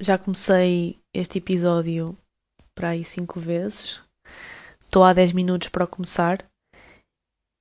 [0.00, 2.14] já comecei este episódio
[2.74, 4.00] para aí cinco vezes.
[4.82, 6.44] Estou há 10 minutos para começar.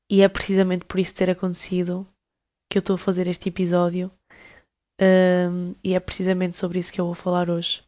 [0.10, 2.08] E é precisamente por isso ter acontecido
[2.72, 4.10] que eu estou a fazer este episódio.
[5.02, 7.84] Um, e é precisamente sobre isso que eu vou falar hoje.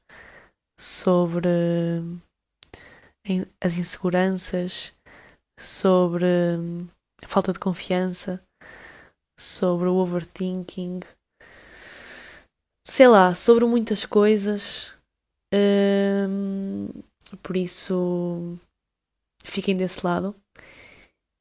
[0.80, 1.48] Sobre
[3.62, 4.94] as inseguranças,
[5.58, 6.26] sobre
[7.24, 8.44] a falta de confiança,
[9.40, 11.02] sobre o overthinking,
[12.92, 14.94] sei lá, sobre muitas coisas.
[15.54, 16.90] Um,
[17.42, 18.54] por isso,
[19.46, 20.36] fiquem desse lado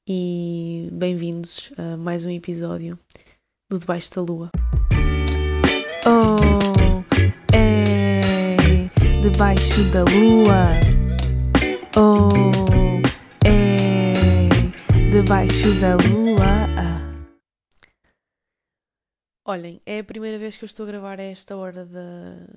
[0.09, 2.97] e bem-vindos a mais um episódio
[3.69, 4.51] do Debaixo da Lua.
[6.07, 7.03] Oh,
[7.53, 8.21] é
[9.21, 10.79] debaixo da lua.
[11.97, 12.29] Oh,
[13.45, 14.13] é
[15.11, 16.40] debaixo da lua.
[19.51, 21.85] Olhem, é a primeira vez que eu estou a gravar a esta hora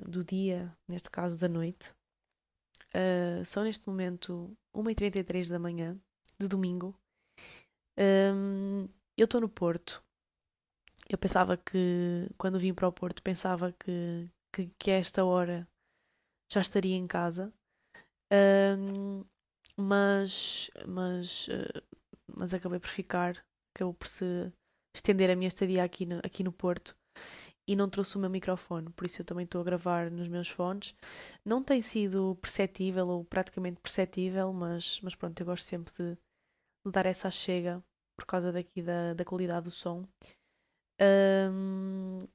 [0.07, 1.91] do dia, neste caso da noite.
[2.93, 5.99] Uh, são neste momento 1h33 da manhã,
[6.39, 6.95] de domingo.
[7.97, 10.03] Um, eu estou no Porto.
[11.09, 15.67] Eu pensava que, quando vim para o Porto, pensava que, que, que a esta hora
[16.47, 17.51] já estaria em casa.
[18.31, 19.25] Um,
[19.75, 21.81] mas, mas, uh,
[22.27, 24.53] mas acabei por ficar, acabou por se
[24.95, 26.95] estender a minha estadia aqui no, aqui no Porto
[27.67, 30.49] e não trouxe o meu microfone, por isso eu também estou a gravar nos meus
[30.49, 30.95] fones.
[31.45, 36.15] Não tem sido perceptível ou praticamente perceptível, mas, mas pronto, eu gosto sempre de,
[36.85, 37.83] de dar essa chega
[38.17, 40.05] por causa daqui da, da qualidade do som.
[41.01, 42.27] Um,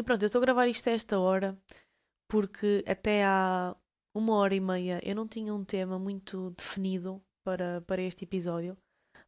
[0.00, 1.58] e pronto, eu estou a gravar isto a esta hora
[2.30, 3.76] porque até há
[4.16, 8.76] uma hora e meia eu não tinha um tema muito definido para, para este episódio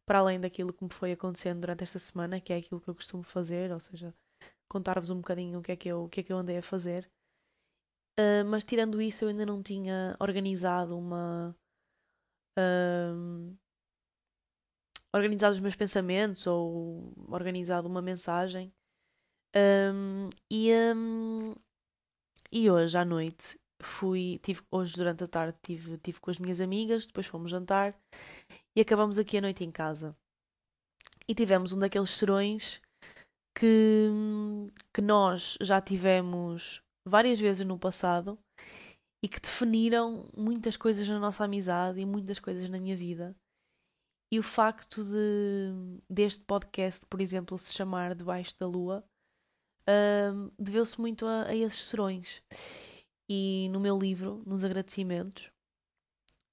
[0.05, 2.95] para além daquilo que me foi acontecendo durante esta semana, que é aquilo que eu
[2.95, 4.13] costumo fazer, ou seja,
[4.69, 6.61] contar-vos um bocadinho o que é que eu, o que é que eu andei a
[6.61, 7.09] fazer.
[8.19, 11.55] Uh, mas tirando isso, eu ainda não tinha organizado uma.
[12.57, 13.55] Uh,
[15.13, 18.73] organizado os meus pensamentos ou organizado uma mensagem.
[19.55, 21.55] Um, e, um,
[22.51, 26.59] e hoje à noite fui, tive, hoje durante a tarde tive, tive com as minhas
[26.59, 27.97] amigas, depois fomos jantar
[28.75, 30.15] e acabamos aqui a noite em casa.
[31.27, 32.81] E tivemos um daqueles serões
[33.57, 34.09] que,
[34.93, 38.37] que nós já tivemos várias vezes no passado
[39.23, 43.35] e que definiram muitas coisas na nossa amizade e muitas coisas na minha vida.
[44.31, 49.03] E o facto de deste podcast, por exemplo, se chamar Debaixo da Lua,
[49.87, 52.43] uh, deveu-se muito a, a esses serões.
[53.29, 55.51] E no meu livro, nos agradecimentos,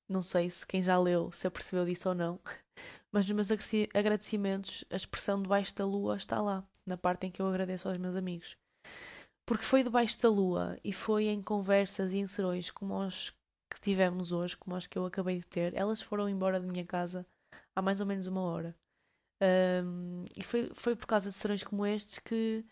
[0.08, 2.40] não sei se quem já leu se apercebeu disso ou não,
[3.12, 7.40] mas nos meus agradecimentos a expressão debaixo da lua está lá, na parte em que
[7.40, 8.56] eu agradeço aos meus amigos.
[9.46, 13.30] Porque foi debaixo da lua e foi em conversas e em serões como os
[13.72, 15.74] que tivemos hoje, como os que eu acabei de ter.
[15.74, 17.26] Elas foram embora da minha casa
[17.74, 18.76] há mais ou menos uma hora.
[19.42, 22.64] Um, e foi, foi por causa de serões como estes que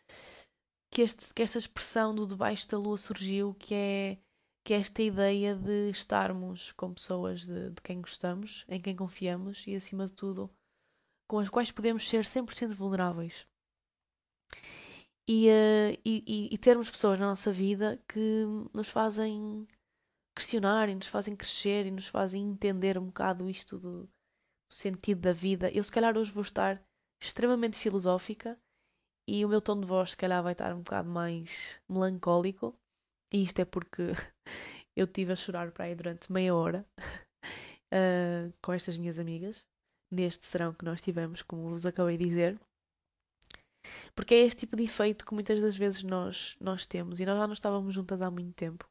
[0.91, 4.19] que, este, que esta expressão do debaixo da lua surgiu, que é,
[4.65, 9.67] que é esta ideia de estarmos com pessoas de, de quem gostamos, em quem confiamos
[9.67, 10.51] e, acima de tudo,
[11.29, 13.47] com as quais podemos ser 100% vulneráveis.
[15.29, 18.45] E, uh, e, e, termos pessoas na nossa vida que
[18.75, 19.67] nos fazem
[20.35, 24.11] questionar e nos fazem crescer e nos fazem entender um bocado isto do, do
[24.69, 25.71] sentido da vida.
[25.71, 26.83] Eu, se calhar, hoje vou estar
[27.23, 28.59] extremamente filosófica
[29.29, 32.77] e o meu tom de voz, se calhar, vai estar um bocado mais melancólico.
[33.33, 34.03] E isto é porque
[34.97, 36.87] eu estive a chorar para aí durante meia hora
[37.93, 39.65] uh, com estas minhas amigas,
[40.11, 42.61] neste serão que nós tivemos, como vos acabei de dizer.
[44.15, 47.21] Porque é este tipo de efeito que muitas das vezes nós, nós temos.
[47.21, 48.89] E nós já não estávamos juntas há muito tempo.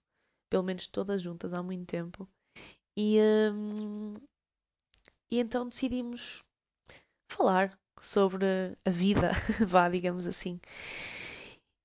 [0.49, 2.27] Pelo menos todas juntas há muito tempo.
[2.97, 3.19] E,
[3.53, 4.15] um,
[5.31, 6.43] e então decidimos
[7.31, 8.45] falar sobre
[8.83, 9.31] a vida,
[9.67, 10.59] vá, digamos assim.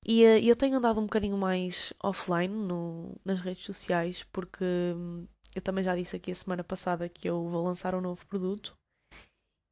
[0.06, 5.26] E uh, eu tenho andado um bocadinho mais offline no, nas redes sociais, porque hum,
[5.54, 8.76] eu também já disse aqui a semana passada que eu vou lançar um novo produto.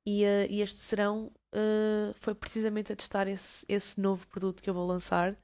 [0.07, 4.71] E, uh, e este serão uh, foi precisamente a testar esse, esse novo produto que
[4.71, 5.37] eu vou lançar.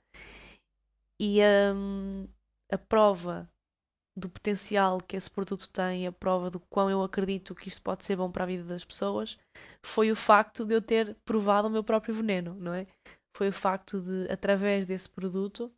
[1.21, 1.41] E
[1.75, 2.29] um,
[2.73, 3.51] a prova
[4.19, 8.05] do potencial que esse produto tem, a prova do quão eu acredito que isto pode
[8.05, 9.39] ser bom para a vida das pessoas,
[9.85, 12.87] foi o facto de eu ter provado o meu próprio veneno, não é?
[13.37, 15.73] Foi o facto de, através desse produto,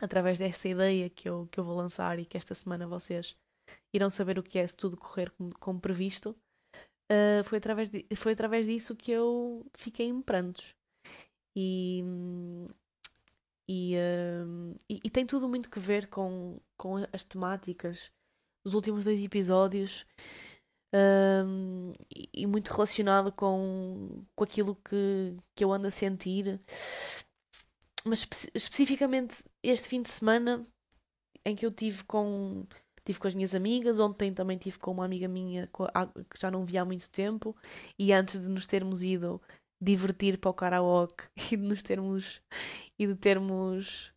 [0.00, 3.36] através dessa ideia que eu, que eu vou lançar e que esta semana vocês
[3.92, 6.36] irão saber o que é se tudo correr como, como previsto,
[7.10, 10.74] uh, foi, através de, foi através disso que eu fiquei em prantos.
[11.56, 12.04] E,
[13.68, 18.12] e, uh, e, e, tem tudo muito que ver com, com as temáticas
[18.64, 20.06] dos últimos dois episódios
[20.94, 21.92] um,
[22.32, 26.60] e, muito relacionado com, com aquilo que, que eu ando a sentir.
[28.04, 30.62] Mas espe especificamente este fim de semana
[31.44, 32.66] em que eu tive com
[33.04, 35.70] tive com as minhas amigas, ontem também tive com uma amiga minha
[36.28, 37.56] que já não via há muito tempo
[37.96, 39.40] e antes de nos termos ido
[39.80, 42.42] divertir para o karaoke e de nos termos
[42.98, 44.12] e de termos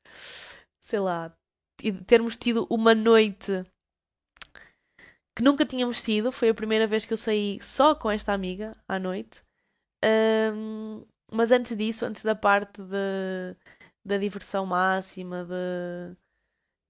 [0.81, 1.31] sei lá
[1.83, 3.63] e de termos tido uma noite
[5.39, 8.75] que nunca tínhamos tido, foi a primeira vez que eu saí só com esta amiga
[8.85, 9.41] à noite.
[10.03, 13.55] Um, mas antes disso, antes da parte de,
[14.03, 16.17] da diversão máxima, de,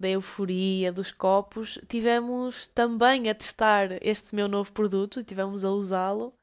[0.02, 6.34] da euforia, dos copos, tivemos também a testar este meu novo produto, tivemos a usá-lo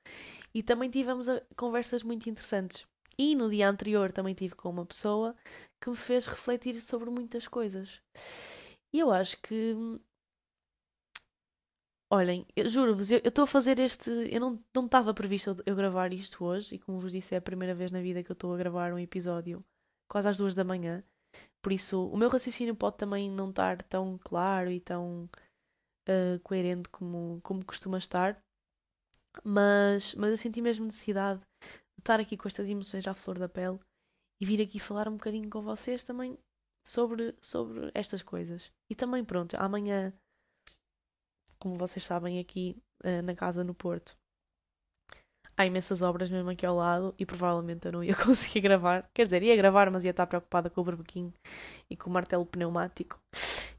[0.55, 1.27] e também tivemos
[1.57, 2.87] conversas muito interessantes.
[3.19, 5.35] E no dia anterior também tive com uma pessoa
[5.81, 8.01] que me fez refletir sobre muitas coisas.
[8.93, 9.75] E eu acho que
[12.09, 14.11] Olhem, juro-vos, eu estou a fazer este.
[14.31, 17.75] Eu não estava previsto eu gravar isto hoje, e como vos disse, é a primeira
[17.75, 19.65] vez na vida que eu estou a gravar um episódio
[20.09, 21.03] quase às duas da manhã.
[21.61, 25.29] Por isso, o meu raciocínio pode também não estar tão claro e tão
[26.09, 28.39] uh, coerente como, como costuma estar.
[29.45, 33.49] Mas, mas eu senti mesmo necessidade de estar aqui com estas emoções à flor da
[33.49, 33.81] pele
[34.41, 36.39] e vir aqui falar um bocadinho com vocês também
[36.87, 38.73] sobre, sobre estas coisas.
[38.89, 40.13] E também, pronto, amanhã
[41.59, 44.17] como vocês sabem, aqui uh, na casa no Porto.
[45.57, 49.09] Há imensas obras mesmo aqui ao lado e provavelmente eu não ia conseguir gravar.
[49.15, 51.33] Quer dizer, ia gravar, mas ia estar preocupada com o barbequinho
[51.89, 53.19] e com o martelo pneumático.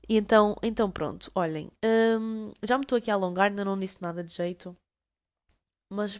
[0.09, 4.01] E então, então pronto, olhem, hum, já me estou aqui a alongar, ainda não disse
[4.01, 4.75] nada de jeito.
[5.91, 6.19] Mas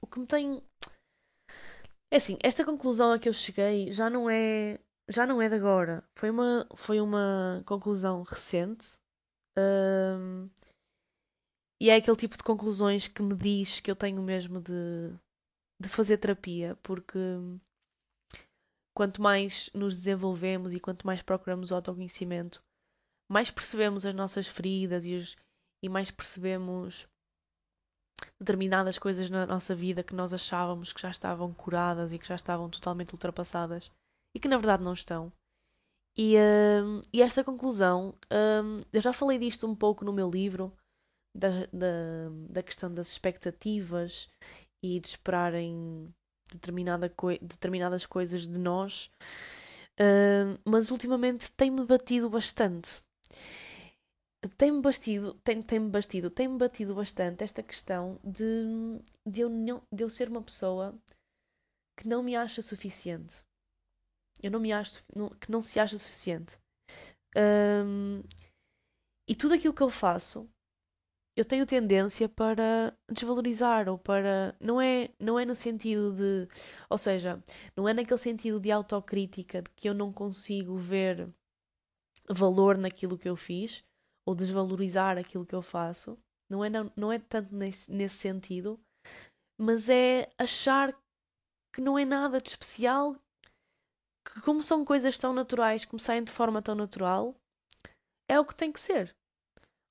[0.00, 0.62] o que me tem.
[2.12, 4.78] É assim, esta conclusão a que eu cheguei já não é.
[5.08, 6.04] Já não é de agora.
[6.16, 8.96] Foi uma, foi uma conclusão recente.
[9.58, 10.48] Um,
[11.80, 15.12] e é aquele tipo de conclusões que me diz que eu tenho mesmo de,
[15.80, 17.18] de fazer terapia, porque
[18.96, 22.62] quanto mais nos desenvolvemos e quanto mais procuramos o autoconhecimento,
[23.30, 25.36] mais percebemos as nossas feridas e, os,
[25.82, 27.08] e mais percebemos
[28.38, 32.34] determinadas coisas na nossa vida que nós achávamos que já estavam curadas e que já
[32.34, 33.90] estavam totalmente ultrapassadas
[34.34, 35.32] e que na verdade não estão.
[36.16, 40.72] E, um, e esta conclusão, um, eu já falei disto um pouco no meu livro,
[41.34, 44.28] da, da, da questão das expectativas
[44.82, 46.14] e de esperarem
[46.52, 49.10] determinada coi determinadas coisas de nós,
[49.98, 53.00] uh, mas ultimamente tem-me batido bastante.
[54.56, 60.02] Tem-me batido, tem, tem-me batido, tem-me batido bastante esta questão de, de, eu não, de
[60.02, 60.94] eu ser uma pessoa
[61.96, 63.42] que não me acha suficiente.
[64.42, 65.04] Eu não me acho
[65.40, 66.58] que não se acha suficiente.
[67.36, 68.22] Um,
[69.28, 70.48] e tudo aquilo que eu faço,
[71.36, 76.48] eu tenho tendência para desvalorizar ou para não é não é no sentido de,
[76.90, 77.42] ou seja,
[77.76, 81.32] não é naquele sentido de autocrítica de que eu não consigo ver
[82.28, 83.84] valor naquilo que eu fiz
[84.26, 86.18] ou desvalorizar aquilo que eu faço.
[86.50, 88.78] Não é não, não é tanto nesse, nesse sentido,
[89.58, 90.94] mas é achar
[91.74, 93.16] que não é nada de especial
[94.24, 97.34] que, como são coisas tão naturais, que me saem de forma tão natural,
[98.28, 99.14] é o que tem que ser.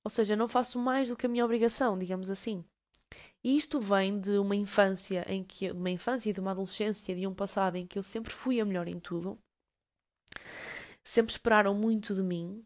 [0.04, 2.64] Ou seja, não faço mais do que a minha obrigação, digamos assim.
[3.44, 7.14] E isto vem de uma infância em que de uma infância e de uma adolescência,
[7.14, 9.38] de um passado em que eu sempre fui a melhor em tudo.
[11.04, 12.62] Sempre esperaram muito de mim.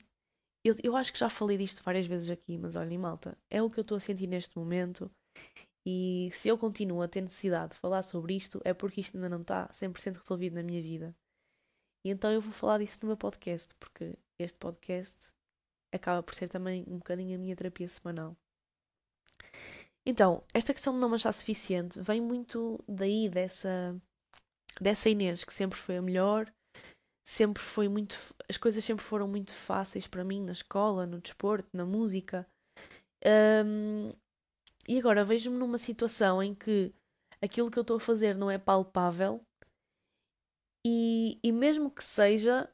[0.65, 3.69] Eu, eu acho que já falei disto várias vezes aqui, mas olhem, malta, é o
[3.69, 5.11] que eu estou a sentir neste momento.
[5.87, 9.29] E se eu continuo a ter necessidade de falar sobre isto, é porque isto ainda
[9.29, 11.15] não está 100% resolvido na minha vida.
[12.07, 15.33] E então eu vou falar disso no meu podcast, porque este podcast
[15.93, 18.37] acaba por ser também um bocadinho a minha terapia semanal.
[20.07, 24.01] Então, esta questão de não achar suficiente vem muito daí, dessa,
[24.81, 26.49] dessa Inês, que sempre foi a melhor,
[27.27, 28.17] sempre foi muito.
[28.49, 32.47] As coisas sempre foram muito fáceis para mim na escola, no desporto, na música.
[33.67, 34.13] Um,
[34.87, 36.95] e agora vejo-me numa situação em que
[37.43, 39.45] aquilo que eu estou a fazer não é palpável
[40.89, 42.73] e, e mesmo que seja,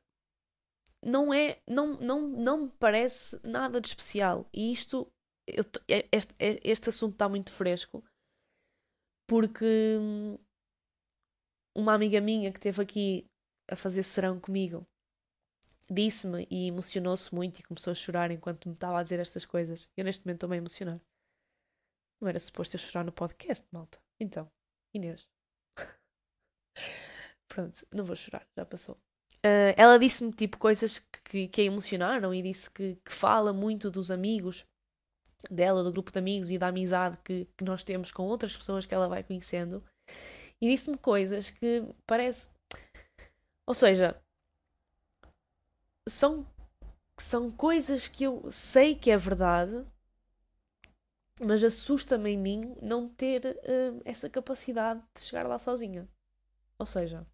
[1.03, 4.47] não é, não, não, não me parece nada de especial.
[4.53, 5.11] E isto,
[5.47, 8.05] eu, é, este, é, este assunto está muito fresco,
[9.27, 9.65] porque
[9.99, 10.35] hum,
[11.75, 13.27] uma amiga minha que esteve aqui
[13.71, 14.87] a fazer serão comigo
[15.91, 19.89] disse-me e emocionou-se muito e começou a chorar enquanto me estava a dizer estas coisas.
[19.97, 21.01] Eu neste momento estou-me a emocionar.
[22.21, 23.99] Não era suposto eu chorar no podcast, malta.
[24.21, 24.51] Então,
[24.95, 25.27] Inês.
[27.53, 28.95] Pronto, não vou chorar, já passou.
[29.45, 33.91] Uh, ela disse-me tipo coisas que, que a emocionaram e disse que, que fala muito
[33.91, 34.65] dos amigos
[35.51, 38.87] dela, do grupo de amigos e da amizade que, que nós temos com outras pessoas
[38.87, 39.85] que ela vai conhecendo.
[40.63, 42.49] E disse-me coisas que parece.
[43.67, 44.19] Ou seja,
[46.09, 46.47] são,
[47.19, 49.85] são coisas que eu sei que é verdade,
[51.39, 56.09] mas assusta-me em mim não ter uh, essa capacidade de chegar lá sozinha.
[56.79, 57.27] Ou seja,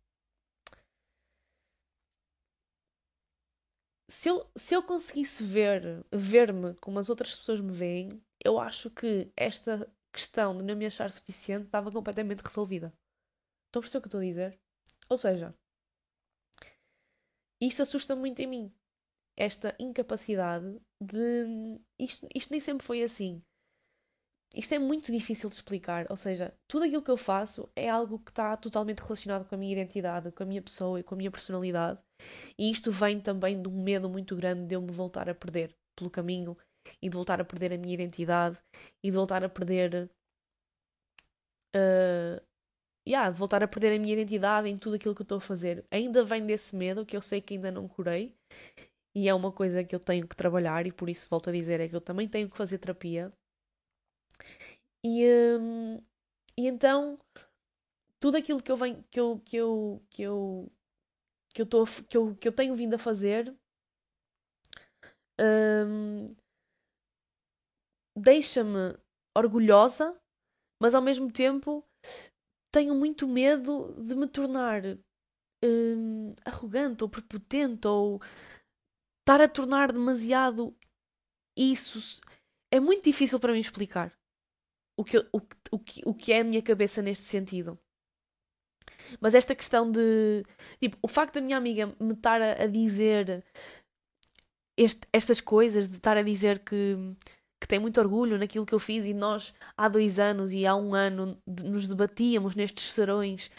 [4.18, 8.08] se eu, se eu conseguisse ver, ver-me como as outras pessoas me veem,
[8.44, 12.92] eu acho que esta questão de não me achar suficiente estava completamente resolvida.
[13.66, 14.60] Estão a perceber o que estou a dizer?
[15.08, 15.54] Ou seja,
[17.60, 18.74] isto assusta muito em mim.
[19.36, 21.78] Esta incapacidade de.
[21.96, 23.40] Isto, isto nem sempre foi assim.
[24.54, 26.06] Isto é muito difícil de explicar.
[26.10, 29.58] Ou seja, tudo aquilo que eu faço é algo que está totalmente relacionado com a
[29.58, 31.98] minha identidade, com a minha pessoa e com a minha personalidade.
[32.58, 35.74] E isto vem também de um medo muito grande de eu me voltar a perder
[35.96, 36.56] pelo caminho
[37.02, 38.58] e de voltar a perder a minha identidade
[39.04, 40.10] e de voltar a perder.
[41.76, 42.40] Uh,
[43.06, 45.40] yeah, de voltar a perder a minha identidade em tudo aquilo que eu estou a
[45.40, 45.84] fazer.
[45.90, 48.34] Ainda vem desse medo que eu sei que ainda não curei
[49.14, 51.80] e é uma coisa que eu tenho que trabalhar e por isso volto a dizer
[51.80, 53.32] é que eu também tenho que fazer terapia.
[55.04, 55.26] E,
[55.60, 56.00] hum,
[56.56, 57.16] e então
[58.20, 60.72] tudo aquilo que eu venho que eu que eu que eu
[61.54, 63.54] que eu, tô, que eu, que eu tenho vindo a fazer
[65.40, 66.36] hum,
[68.16, 68.96] deixa-me
[69.36, 70.16] orgulhosa,
[70.80, 71.84] mas ao mesmo tempo
[72.72, 74.82] tenho muito medo de me tornar
[75.64, 78.20] hum, arrogante ou prepotente ou
[79.20, 80.76] estar a tornar demasiado
[81.56, 82.20] isso.
[82.72, 84.17] É muito difícil para mim explicar
[84.98, 85.38] o que, o,
[85.70, 87.78] o, o que é a minha cabeça neste sentido.
[89.20, 90.44] Mas esta questão de.
[90.80, 93.44] Tipo, o facto da minha amiga me estar a, a dizer
[94.76, 96.96] este, estas coisas, de estar a dizer que,
[97.60, 100.74] que tem muito orgulho naquilo que eu fiz e nós há dois anos e há
[100.74, 103.50] um ano de, nos debatíamos nestes serões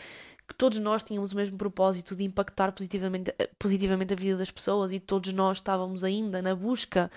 [0.45, 4.91] que todos nós tínhamos o mesmo propósito de impactar positivamente, positivamente a vida das pessoas
[4.91, 7.09] e todos nós estávamos ainda na busca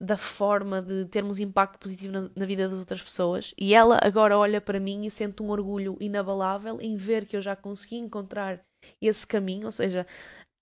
[0.00, 3.52] da forma de termos impacto positivo na, na, vida das outras pessoas.
[3.58, 7.42] E ela agora olha para mim e sente um orgulho inabalável em ver que eu
[7.42, 8.64] já consegui encontrar
[9.02, 10.06] esse caminho, ou seja,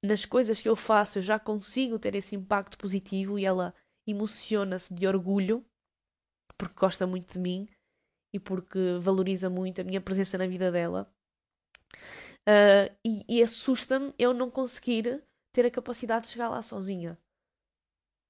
[0.03, 3.75] nas coisas que eu faço eu já consigo ter esse impacto positivo e ela
[4.07, 5.65] emociona-se de orgulho
[6.57, 7.69] porque gosta muito de mim
[8.35, 11.13] e porque valoriza muito a minha presença na vida dela.
[12.49, 17.19] Uh, e, e assusta-me eu não conseguir ter a capacidade de chegar lá sozinha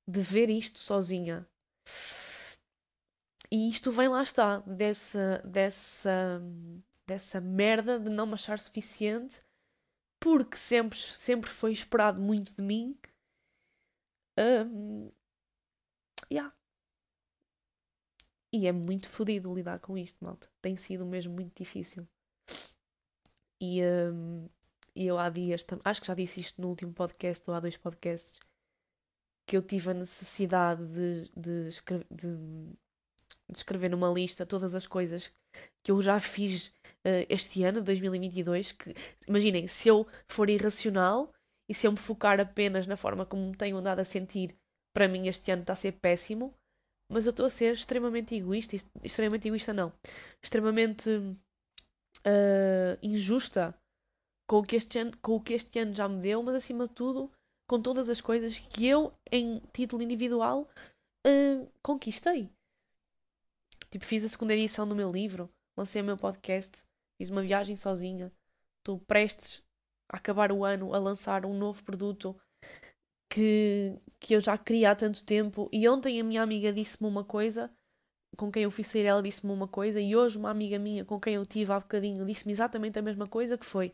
[0.07, 1.47] de ver isto sozinha.
[3.51, 6.43] E isto vem lá está, dessa, dessa,
[7.07, 9.43] dessa merda de não me achar suficiente,
[10.21, 12.99] porque sempre, sempre foi esperado muito de mim.
[14.39, 15.11] Um,
[16.31, 16.55] yeah.
[18.53, 20.49] E é muito fodido lidar com isto, malta.
[20.61, 22.07] Tem sido mesmo muito difícil.
[23.61, 24.49] E, um,
[24.97, 28.33] eu há dias, acho que já disse isto no último podcast ou há dois podcasts,
[29.47, 32.37] que eu tive a necessidade de, de, escrever, de,
[33.49, 35.33] de escrever numa lista todas as coisas
[35.85, 36.67] que eu já fiz
[37.07, 38.73] uh, este ano, 2022.
[38.73, 38.95] Que,
[39.29, 41.33] imaginem, se eu for irracional
[41.69, 44.57] e se eu me focar apenas na forma como me tenho andado a sentir,
[44.93, 46.53] para mim este ano está a ser péssimo.
[47.09, 48.75] Mas eu estou a ser extremamente egoísta,
[49.05, 49.93] extremamente egoísta não,
[50.43, 53.73] extremamente uh, injusta
[54.49, 56.89] com o, que este ano, com o que este ano já me deu, mas acima
[56.89, 57.31] de tudo
[57.67, 60.69] com todas as coisas que eu, em título individual,
[61.27, 62.49] uh, conquistei.
[63.91, 66.85] Tipo, fiz a segunda edição do meu livro, lancei o meu podcast,
[67.19, 68.33] fiz uma viagem sozinha,
[68.79, 69.63] estou prestes
[70.09, 72.39] a acabar o ano a lançar um novo produto
[73.29, 75.69] que, que eu já queria há tanto tempo.
[75.73, 77.71] E ontem a minha amiga disse-me uma coisa,
[78.37, 81.19] com quem eu fui sair, ela disse-me uma coisa, e hoje uma amiga minha com
[81.19, 83.93] quem eu tive há bocadinho disse-me exatamente a mesma coisa, que foi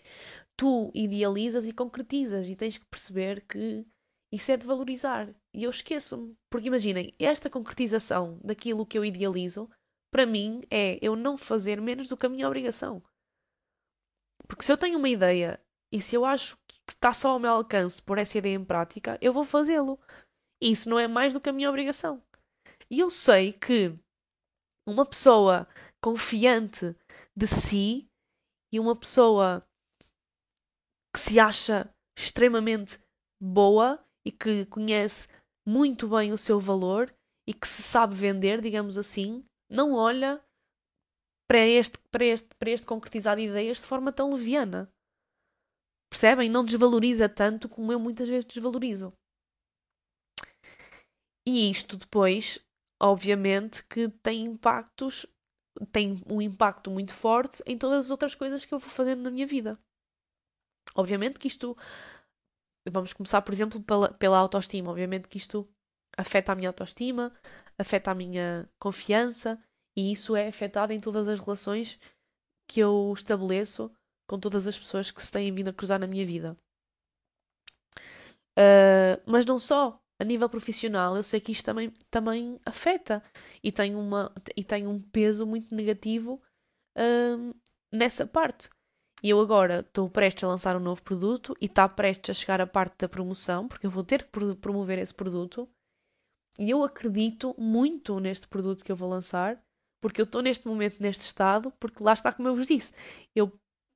[0.56, 3.86] tu idealizas e concretizas e tens que perceber que
[4.32, 5.28] isso é de valorizar.
[5.54, 6.34] E eu esqueço-me.
[6.50, 9.68] Porque imaginem, esta concretização daquilo que eu idealizo,
[10.10, 13.02] para mim, é eu não fazer menos do que a minha obrigação.
[14.48, 15.60] Porque se eu tenho uma ideia
[15.92, 19.18] e se eu acho que está só ao meu alcance por essa ideia em prática,
[19.20, 20.00] eu vou fazê-lo.
[20.60, 22.22] Isso não é mais do que a minha obrigação.
[22.90, 23.94] E eu sei que
[24.86, 25.68] uma pessoa
[26.02, 26.96] confiante
[27.36, 28.08] de si
[28.72, 29.66] e uma pessoa
[31.14, 32.98] que se acha extremamente
[33.40, 35.28] boa e que conhece
[35.66, 37.14] muito bem o seu valor
[37.46, 40.42] e que se sabe vender, digamos assim, não olha
[41.48, 44.90] para este, para este, para este concretizar de ideias de forma tão leviana.
[46.10, 46.48] Percebem?
[46.48, 49.12] Não desvaloriza tanto como eu muitas vezes desvalorizo.
[51.46, 52.64] E isto depois,
[53.02, 55.26] obviamente, que tem impactos,
[55.90, 59.30] tem um impacto muito forte em todas as outras coisas que eu vou fazendo na
[59.30, 59.78] minha vida.
[60.94, 61.76] Obviamente que isto.
[62.88, 64.90] Vamos começar, por exemplo, pela, pela autoestima.
[64.90, 65.68] Obviamente que isto
[66.16, 67.32] afeta a minha autoestima,
[67.78, 69.62] afeta a minha confiança
[69.96, 71.98] e isso é afetado em todas as relações
[72.68, 73.90] que eu estabeleço
[74.28, 76.56] com todas as pessoas que se têm vindo a cruzar na minha vida.
[78.58, 83.20] Uh, mas não só a nível profissional, eu sei que isto também, também afeta
[83.60, 86.40] e tem, uma, e tem um peso muito negativo
[86.96, 87.54] uh,
[87.92, 88.70] nessa parte.
[89.20, 92.60] E eu agora estou prestes a lançar um novo produto e está prestes a chegar
[92.60, 95.68] a parte da promoção, porque eu vou ter que promover esse produto.
[96.56, 99.60] E eu acredito muito neste produto que eu vou lançar,
[100.00, 102.94] porque eu estou neste momento neste estado, porque lá está como eu vos disse.
[103.34, 103.52] Eu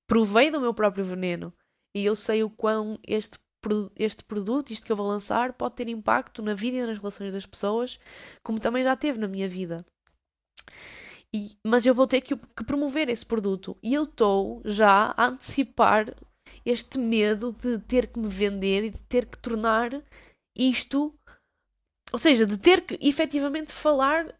[0.08, 1.52] provei do meu próprio veneno
[1.94, 3.38] e eu sei o quão este,
[3.96, 7.32] este produto, isto que eu vou lançar, pode ter impacto na vida e nas relações
[7.32, 7.98] das pessoas,
[8.42, 9.84] como também já teve na minha vida.
[11.32, 15.26] E, mas eu vou ter que, que promover esse produto e eu estou já a
[15.26, 16.14] antecipar
[16.64, 19.90] este medo de ter que me vender e de ter que tornar
[20.56, 21.14] isto,
[22.12, 24.34] ou seja, de ter que efetivamente falar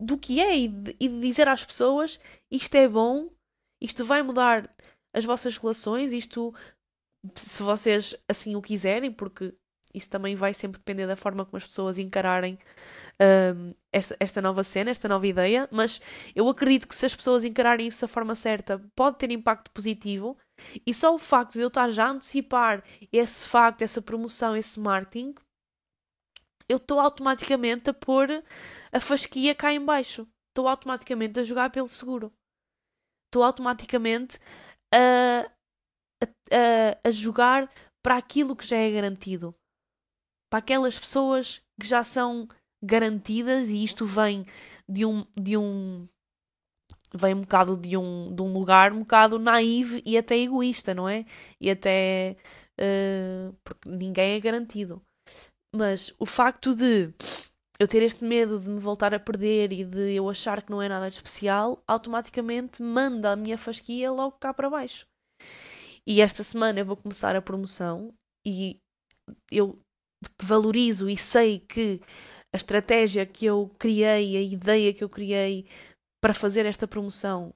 [0.00, 2.18] do que é e de, e de dizer às pessoas
[2.50, 3.30] isto é bom
[3.80, 4.68] isto vai mudar
[5.14, 6.54] as vossas relações, isto,
[7.34, 9.54] se vocês assim o quiserem, porque
[9.94, 12.58] isso também vai sempre depender da forma como as pessoas encararem
[13.20, 16.00] um, esta, esta nova cena, esta nova ideia, mas
[16.34, 20.38] eu acredito que se as pessoas encararem isso da forma certa, pode ter impacto positivo.
[20.86, 24.78] E só o facto de eu estar já a antecipar esse facto, essa promoção, esse
[24.78, 25.34] marketing,
[26.68, 28.28] eu estou automaticamente a pôr
[28.92, 30.28] a fasquia cá em baixo.
[30.50, 32.32] Estou automaticamente a jogar pelo seguro
[33.30, 34.38] estou automaticamente
[34.92, 35.48] a,
[36.22, 37.70] a, a jogar
[38.02, 39.54] para aquilo que já é garantido.
[40.50, 42.48] Para aquelas pessoas que já são
[42.82, 44.44] garantidas, e isto vem
[44.88, 46.06] de um, de um
[47.14, 51.08] vem um bocado de um, de um lugar um bocado naive e até egoísta, não
[51.08, 51.24] é?
[51.60, 52.36] E até
[52.80, 55.02] uh, porque ninguém é garantido.
[55.74, 57.12] Mas o facto de
[57.78, 60.82] eu ter este medo de me voltar a perder e de eu achar que não
[60.82, 65.06] é nada de especial, automaticamente manda a minha fasquia logo cá para baixo.
[66.10, 68.12] E esta semana eu vou começar a promoção
[68.44, 68.80] e
[69.48, 69.76] eu
[70.42, 72.00] valorizo e sei que
[72.52, 75.68] a estratégia que eu criei, a ideia que eu criei
[76.20, 77.54] para fazer esta promoção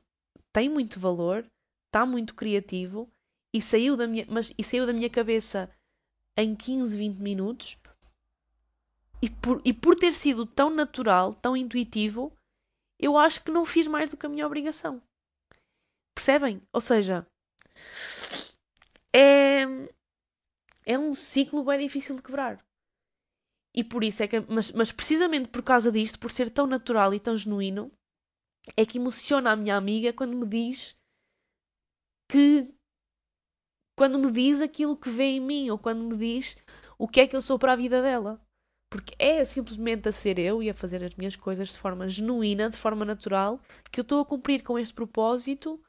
[0.52, 1.44] tem muito valor,
[1.88, 3.10] está muito criativo
[3.52, 5.68] e saiu da minha, mas, e saiu da minha cabeça
[6.38, 7.76] em 15, 20 minutos
[9.20, 12.32] e por, e por ter sido tão natural, tão intuitivo,
[13.00, 15.02] eu acho que não fiz mais do que a minha obrigação.
[16.14, 16.62] Percebem?
[16.72, 17.26] Ou seja,
[19.14, 19.62] é,
[20.84, 22.64] é um ciclo bem difícil de quebrar.
[23.74, 24.40] E por isso é que.
[24.40, 27.92] Mas, mas precisamente por causa disto, por ser tão natural e tão genuíno,
[28.76, 30.96] é que emociona a minha amiga quando me diz
[32.28, 32.74] que.
[33.96, 36.56] Quando me diz aquilo que vê em mim, ou quando me diz
[36.98, 38.44] o que é que eu sou para a vida dela
[38.94, 42.70] porque é simplesmente a ser eu e a fazer as minhas coisas de forma genuína,
[42.70, 45.82] de forma natural, que eu estou a cumprir com este propósito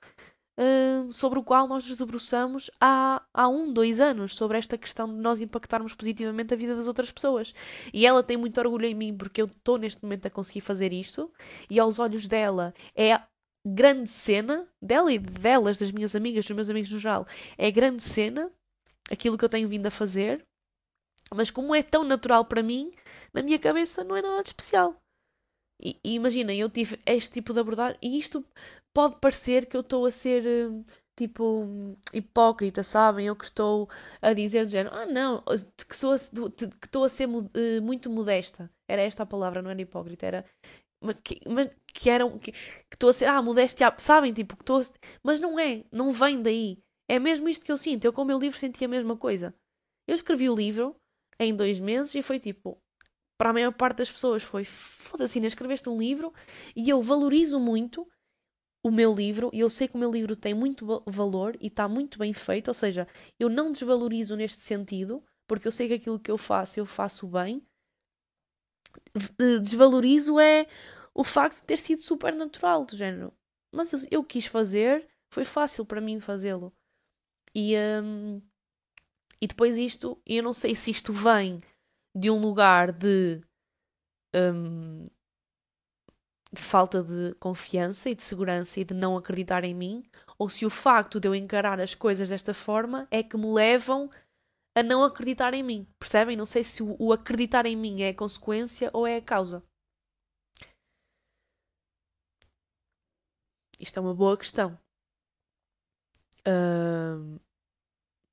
[0.59, 5.07] uh, sobre o qual nós nos debruçamos há, há um, dois anos, sobre esta questão
[5.07, 7.53] de nós impactarmos positivamente a vida das outras pessoas.
[7.93, 10.93] E ela tem muito orgulho em mim porque eu estou neste momento a conseguir fazer
[10.93, 11.31] isto,
[11.69, 13.19] e aos olhos dela é
[13.67, 18.03] grande cena, dela e delas, das minhas amigas, dos meus amigos no geral, é grande
[18.03, 18.51] cena,
[19.11, 20.45] aquilo que eu tenho vindo a fazer
[21.33, 22.91] mas como é tão natural para mim,
[23.33, 24.95] na minha cabeça não é nada de especial.
[25.81, 28.45] E, e imaginem, eu tive este tipo de abordagem e isto
[28.95, 30.84] pode parecer que eu estou a ser hum,
[31.17, 33.27] tipo hipócrita, sabem?
[33.27, 33.89] Eu que estou
[34.21, 35.43] a dizer de género, ah não,
[35.88, 38.71] que, sou a, que estou a ser uh, muito modesta.
[38.89, 40.45] Era esta a palavra, não era hipócrita, era
[41.23, 44.31] que, mas que eram que, que estou a ser ah, modéstia, sabem?
[44.34, 44.84] Tipo, que estou a,
[45.21, 46.79] mas não é, não vem daí.
[47.10, 48.05] É mesmo isto que eu sinto.
[48.05, 49.53] Eu com o meu livro senti a mesma coisa.
[50.08, 50.95] Eu escrevi o livro
[51.38, 52.77] em dois meses e foi tipo,
[53.38, 56.34] para a maior parte das pessoas foi foda-se, escreveste um livro
[56.75, 58.08] e eu valorizo muito
[58.86, 61.88] o meu livro e eu sei que o meu livro tem muito valor e está
[61.88, 63.08] muito bem feito, ou seja,
[63.39, 67.26] eu não desvalorizo neste sentido, porque eu sei que aquilo que eu faço, eu faço
[67.26, 67.65] bem.
[69.60, 70.67] Desvalorizo é
[71.15, 73.34] o facto de ter sido super natural, do género.
[73.74, 76.71] Mas eu, eu quis fazer, foi fácil para mim fazê-lo.
[77.56, 78.39] E, hum,
[79.41, 81.58] e depois isto, eu não sei se isto vem
[82.15, 83.41] de um lugar de,
[84.36, 85.06] um,
[86.55, 90.03] de falta de confiança e de segurança e de não acreditar em mim,
[90.37, 94.09] ou se o facto de eu encarar as coisas desta forma é que me levam
[94.75, 95.87] a não acreditar em mim.
[95.99, 96.35] Percebem?
[96.35, 99.63] Não sei se o, o acreditar em mim é a consequência ou é a causa.
[103.79, 104.77] Isto é uma boa questão.
[106.47, 107.39] Uh,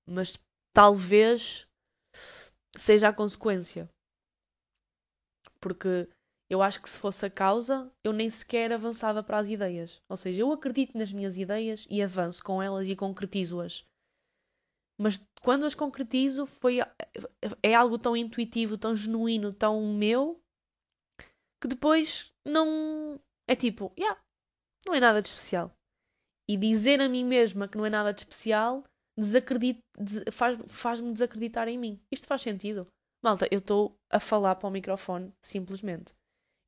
[0.07, 0.39] mas
[0.73, 1.67] talvez
[2.77, 3.89] seja a consequência.
[5.61, 6.09] Porque
[6.53, 10.03] eu acho que se fosse a causa, eu nem sequer avançava para as ideias.
[10.07, 13.87] Ou seja, eu acredito nas minhas ideias e avanço com elas e concretizo-as.
[15.01, 16.81] Mas quando as concretizo, foi,
[17.63, 20.43] é algo tão intuitivo, tão genuíno, tão meu,
[21.59, 23.19] que depois não.
[23.49, 24.21] É tipo, yeah,
[24.87, 25.75] não é nada de especial.
[26.47, 28.85] E dizer a mim mesma que não é nada de especial
[30.31, 31.99] faz-me faz desacreditar em mim.
[32.13, 32.87] Isto faz sentido?
[33.25, 36.13] Malta, eu estou a falar para o microfone simplesmente.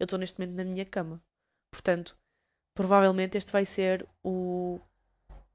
[0.04, 1.18] Eu estou neste momento na minha cama.
[1.72, 2.14] Portanto,
[2.76, 4.78] provavelmente este vai ser o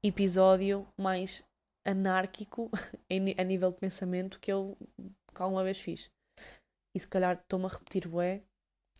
[0.02, 1.44] episódio mais
[1.84, 2.68] anárquico
[3.38, 4.76] a nível de pensamento que eu
[5.36, 6.10] alguma vez fiz.
[6.92, 8.42] E se calhar estou-me a repetir, bué.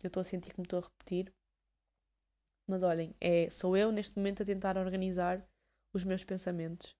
[0.01, 1.33] Eu estou a sentir que me estou a repetir.
[2.65, 5.45] Mas olhem, é, sou eu neste momento a tentar organizar
[5.93, 6.95] os meus pensamentos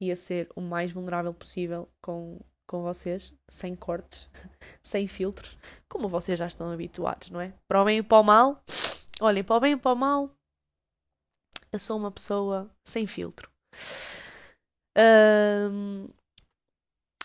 [0.00, 4.30] e a ser o mais vulnerável possível com, com vocês, sem cortes,
[4.84, 5.56] sem filtros,
[5.88, 7.52] como vocês já estão habituados, não é?
[7.66, 8.62] Para o bem e para o mal,
[9.20, 10.30] olhem, para o bem e para o mal,
[11.72, 13.50] eu sou uma pessoa sem filtro.
[14.96, 16.06] Um,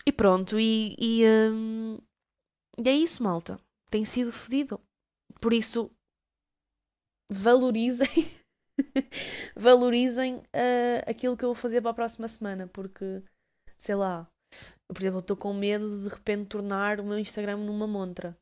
[0.06, 1.98] e pronto, e, e, um,
[2.82, 3.60] e é isso, malta.
[3.90, 4.80] Tem sido fedido.
[5.40, 5.90] Por isso,
[7.30, 8.08] valorizem
[9.56, 13.22] valorizem uh, aquilo que eu vou fazer para a próxima semana, porque
[13.76, 14.28] sei lá,
[14.88, 18.36] por exemplo, estou com medo de de repente tornar o meu Instagram numa montra,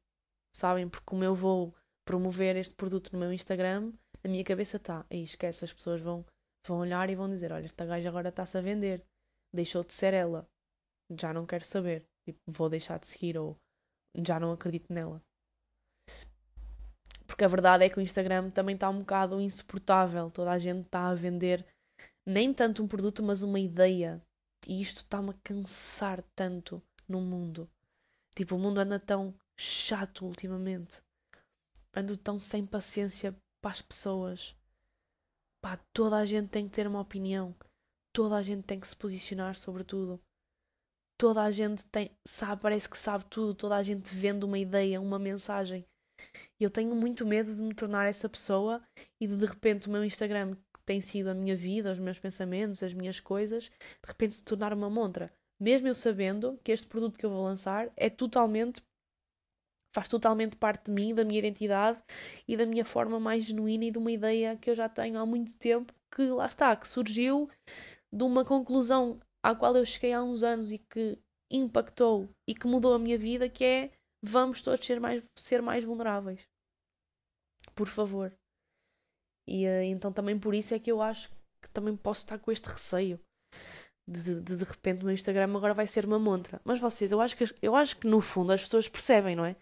[0.55, 0.89] sabem?
[0.89, 5.23] Porque como eu vou promover este produto no meu Instagram, na minha cabeça está, aí
[5.23, 6.25] esquece, as pessoas vão,
[6.67, 9.05] vão olhar e vão dizer: Olha, esta gaja agora está-se a vender,
[9.55, 10.49] deixou de ser ela,
[11.19, 13.57] já não quero saber, tipo, vou deixar de seguir ou
[14.25, 15.23] já não acredito nela.
[17.27, 20.31] Porque a verdade é que o Instagram também está um bocado insuportável.
[20.31, 21.67] Toda a gente está a vender
[22.27, 24.23] nem tanto um produto, mas uma ideia.
[24.67, 27.69] E isto está-me a cansar tanto no mundo.
[28.35, 31.03] Tipo, o mundo anda tão chato ultimamente.
[31.95, 34.57] Ando tão sem paciência para as pessoas.
[35.61, 37.55] Pá, toda a gente tem que ter uma opinião.
[38.13, 40.21] Toda a gente tem que se posicionar sobre tudo.
[41.19, 43.55] Toda a gente tem, sabe, parece que sabe tudo.
[43.55, 45.87] Toda a gente vende uma ideia, uma mensagem.
[46.59, 48.83] E eu tenho muito medo de me tornar essa pessoa
[49.21, 52.83] e de de repente o meu Instagram, tem sido a minha vida, os meus pensamentos,
[52.83, 55.33] as minhas coisas, de repente se tornar uma montra.
[55.61, 58.83] Mesmo eu sabendo que este produto que eu vou lançar é totalmente
[59.95, 62.03] faz totalmente parte de mim, da minha identidade
[62.49, 65.27] e da minha forma mais genuína e de uma ideia que eu já tenho há
[65.27, 67.49] muito tempo, que lá está, que surgiu
[68.11, 71.19] de uma conclusão à qual eu cheguei há uns anos e que
[71.51, 73.91] impactou e que mudou a minha vida, que é
[74.25, 76.41] vamos todos ser mais, ser mais vulneráveis.
[77.75, 78.33] Por favor.
[79.47, 81.31] E uh, então também por isso é que eu acho
[81.63, 83.21] que também posso estar com este receio.
[84.09, 86.61] De, de, de repente o meu Instagram agora vai ser uma montra.
[86.65, 89.57] Mas vocês, eu acho, que, eu acho que no fundo as pessoas percebem, não é?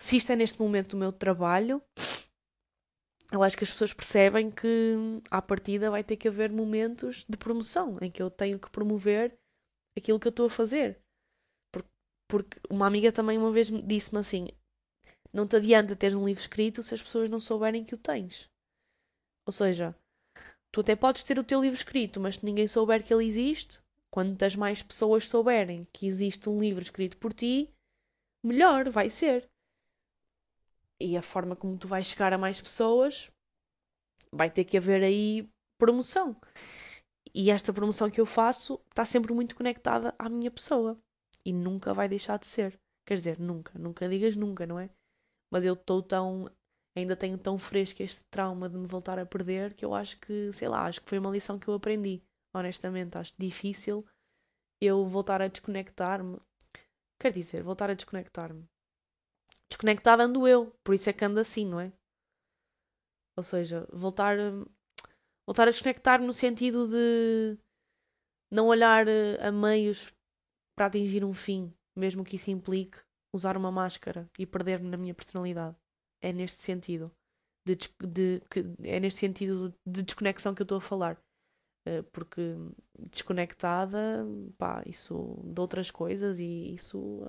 [0.00, 1.80] Se isto é neste momento o meu trabalho,
[3.32, 4.96] eu acho que as pessoas percebem que
[5.30, 9.38] à partida vai ter que haver momentos de promoção em que eu tenho que promover
[9.96, 11.00] aquilo que eu estou a fazer.
[12.28, 14.48] Porque uma amiga também uma vez disse-me assim:
[15.32, 18.50] não te adianta teres um livro escrito se as pessoas não souberem que o tens.
[19.46, 19.94] Ou seja,
[20.70, 23.80] tu até podes ter o teu livro escrito, mas se ninguém souber que ele existe,
[24.10, 27.72] quantas mais pessoas souberem que existe um livro escrito por ti,
[28.44, 29.48] melhor vai ser.
[31.00, 33.30] E a forma como tu vais chegar a mais pessoas
[34.32, 36.36] vai ter que haver aí promoção.
[37.34, 40.98] E esta promoção que eu faço está sempre muito conectada à minha pessoa
[41.44, 42.78] e nunca vai deixar de ser.
[43.06, 44.90] Quer dizer, nunca, nunca digas nunca, não é?
[45.50, 46.50] Mas eu estou tão.
[46.96, 50.52] Ainda tenho tão fresco este trauma de me voltar a perder que eu acho que,
[50.52, 52.22] sei lá, acho que foi uma lição que eu aprendi.
[52.54, 54.06] Honestamente, acho difícil
[54.80, 56.38] eu voltar a desconectar-me.
[57.18, 58.68] Quer dizer, voltar a desconectar-me.
[59.70, 61.90] Desconectada ando eu, por isso é que ando assim, não é?
[63.36, 64.36] Ou seja, voltar,
[65.46, 67.56] voltar a desconectar-me no sentido de
[68.50, 70.12] não olhar eh, a meios
[70.76, 72.98] para atingir um fim, mesmo que isso implique
[73.34, 75.76] usar uma máscara e perder-me na minha personalidade.
[76.22, 77.10] É neste sentido.
[77.66, 78.42] De, de,
[78.82, 81.20] é neste sentido de desconexão que eu estou a falar.
[81.86, 82.54] Uh, porque
[83.10, 84.24] desconectada,
[84.56, 87.22] pá, isso de outras coisas e isso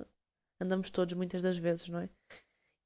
[0.61, 2.09] andamos todos muitas das vezes, não é?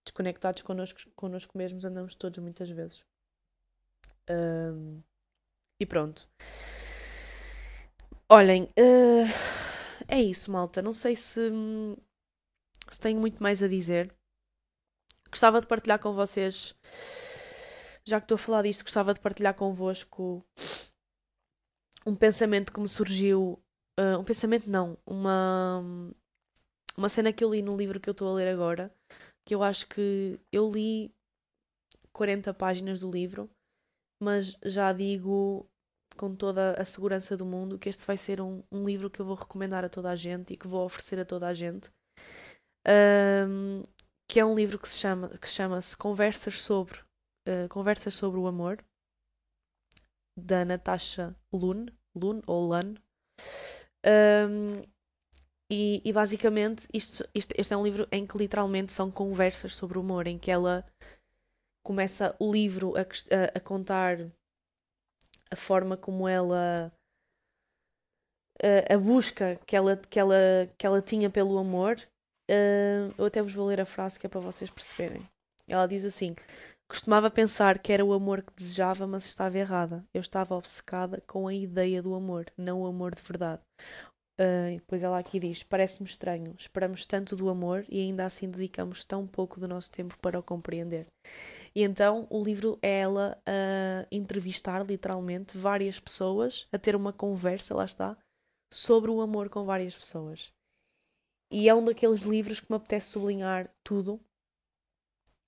[0.06, 3.06] Desconectados connosco, connosco mesmos andamos todos muitas vezes.
[5.80, 6.28] E pronto.
[8.30, 10.82] Olhem, uh, é isso, malta.
[10.82, 11.50] Não sei se,
[12.90, 14.14] se tenho muito mais a dizer.
[15.30, 16.76] Gostava de partilhar com vocês,
[18.06, 20.46] já que estou a falar disto, gostava de partilhar convosco
[22.06, 23.60] um pensamento que me surgiu.
[24.00, 24.98] Uh, um pensamento, não.
[25.06, 25.84] Uma,
[26.98, 28.94] uma cena que eu li no livro que eu estou a ler agora.
[29.46, 31.14] Que eu acho que eu li
[32.14, 33.50] 40 páginas do livro,
[34.22, 35.70] mas já digo
[36.18, 39.26] com toda a segurança do mundo que este vai ser um, um livro que eu
[39.26, 41.92] vou recomendar a toda a gente e que vou oferecer a toda a gente.
[42.88, 43.84] Um,
[44.30, 47.00] que é um livro que se chama que chama-se Conversas sobre
[47.48, 48.84] uh, Conversas sobre o amor
[50.38, 52.96] da Natasha Lun, Lun ou Lun.
[54.06, 54.84] Um,
[55.70, 59.98] e, e, basicamente isto, isto, este é um livro em que literalmente são conversas sobre
[59.98, 60.86] o amor, em que ela
[61.84, 64.18] começa o livro a, a, a contar
[65.52, 66.94] a forma como ela
[68.62, 71.98] a, a, busca que ela, que, ela, que ela tinha pelo amor.
[72.50, 75.24] Uh, eu até vos vou ler a frase que é para vocês perceberem.
[75.68, 76.36] Ela diz assim:
[76.88, 80.06] Costumava pensar que era o amor que desejava, mas estava errada.
[80.14, 83.62] Eu estava obcecada com a ideia do amor, não o amor de verdade.
[84.40, 89.04] Uh, depois ela aqui diz: Parece-me estranho, esperamos tanto do amor e ainda assim dedicamos
[89.04, 91.08] tão pouco do nosso tempo para o compreender.
[91.76, 97.76] E então o livro é ela a entrevistar literalmente várias pessoas, a ter uma conversa,
[97.76, 98.16] lá está,
[98.72, 100.52] sobre o amor com várias pessoas.
[101.50, 104.20] E é um daqueles livros que me apetece sublinhar tudo,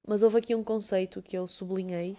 [0.07, 2.17] mas houve aqui um conceito que eu sublinhei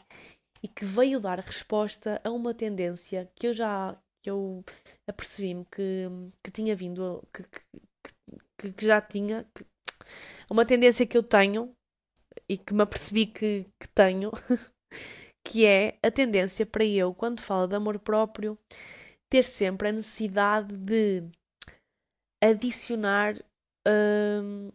[0.62, 4.62] e que veio dar resposta a uma tendência que eu já que eu
[5.07, 6.07] apercebi-me que,
[6.45, 7.43] que tinha vindo, que,
[8.59, 9.64] que, que já tinha, que,
[10.51, 11.75] uma tendência que eu tenho
[12.49, 14.31] e que me apercebi que, que tenho,
[15.43, 18.59] que é a tendência para eu, quando falo de amor próprio,
[19.31, 21.25] ter sempre a necessidade de
[22.43, 23.37] adicionar
[23.87, 24.71] hum,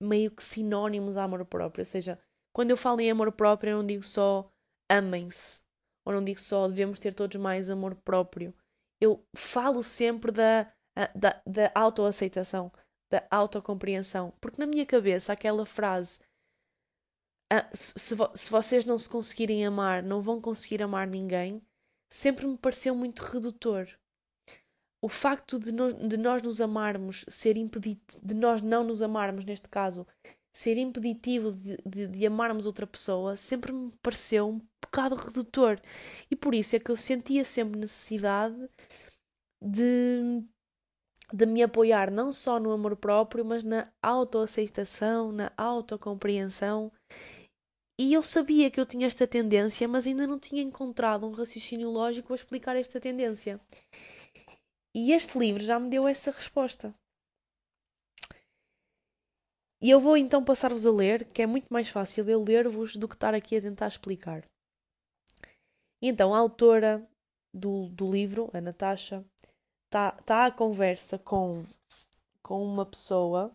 [0.00, 1.82] meio que sinónimos a amor próprio.
[1.82, 2.18] Ou seja,
[2.52, 4.50] quando eu falo em amor próprio, eu não digo só
[4.90, 5.60] amem-se,
[6.04, 8.54] ou não digo só devemos ter todos mais amor próprio
[9.00, 10.72] eu falo sempre da,
[11.14, 12.72] da, da autoaceitação,
[13.10, 14.32] da autocompreensão.
[14.40, 16.20] Porque na minha cabeça aquela frase
[17.52, 21.64] ah, se, se vocês não se conseguirem amar, não vão conseguir amar ninguém,
[22.10, 23.88] sempre me pareceu muito redutor.
[25.06, 29.44] O facto de, no, de nós nos amarmos ser impeditivo, de nós não nos amarmos,
[29.44, 30.04] neste caso,
[30.52, 35.80] ser impeditivo de, de, de, amarmos outra pessoa, sempre me pareceu um bocado redutor.
[36.28, 38.56] E por isso é que eu sentia sempre necessidade
[39.62, 40.42] de,
[41.32, 46.90] de me apoiar não só no amor próprio, mas na autoaceitação, na autocompreensão.
[47.96, 51.90] E eu sabia que eu tinha esta tendência, mas ainda não tinha encontrado um raciocínio
[51.90, 53.60] lógico a explicar esta tendência.
[54.98, 56.94] E este livro já me deu essa resposta.
[59.82, 63.06] E eu vou então passar-vos a ler, que é muito mais fácil eu ler-vos do
[63.06, 64.48] que estar aqui a tentar explicar.
[66.00, 67.06] Então, a autora
[67.52, 69.22] do, do livro, a Natasha,
[69.84, 71.62] está tá à conversa com,
[72.42, 73.54] com uma pessoa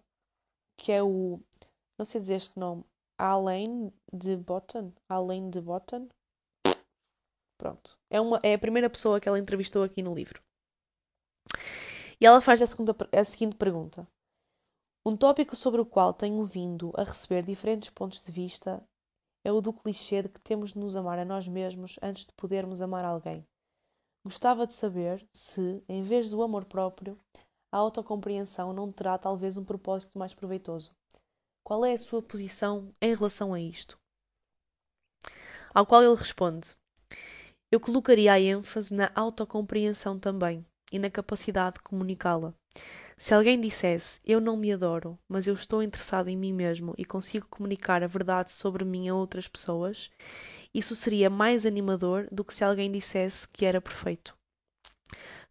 [0.77, 1.39] que é o.
[1.97, 2.85] Não sei dizer este nome.
[3.17, 4.93] Alain de Botton.
[5.09, 6.07] Alain de Botton.
[7.57, 7.97] Pronto.
[8.11, 10.39] É, uma, é a primeira pessoa que ela entrevistou aqui no livro.
[12.21, 14.07] E ela faz a, segunda, a seguinte pergunta:
[15.03, 18.83] Um tópico sobre o qual tenho vindo a receber diferentes pontos de vista
[19.43, 22.33] é o do clichê de que temos de nos amar a nós mesmos antes de
[22.33, 23.43] podermos amar alguém.
[24.23, 27.17] Gostava de saber se, em vez do amor próprio,
[27.71, 30.93] a autocompreensão não terá talvez um propósito mais proveitoso.
[31.65, 33.97] Qual é a sua posição em relação a isto?
[35.73, 36.75] Ao qual ele responde:
[37.71, 42.53] Eu colocaria a ênfase na autocompreensão também e na capacidade de comunicá-la.
[43.17, 47.05] Se alguém dissesse eu não me adoro, mas eu estou interessado em mim mesmo e
[47.05, 50.09] consigo comunicar a verdade sobre mim a outras pessoas,
[50.73, 54.35] isso seria mais animador do que se alguém dissesse que era perfeito.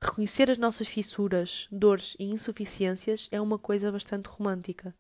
[0.02, 4.94] Reconhecer as nossas fissuras, dores e insuficiências é uma coisa bastante romântica.